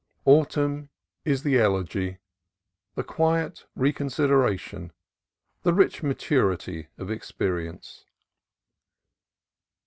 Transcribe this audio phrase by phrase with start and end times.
[0.25, 0.89] Autumn
[1.25, 2.17] is the elegy,
[2.95, 4.91] the quiet re consideration,
[5.61, 8.03] the rich maturity of experience.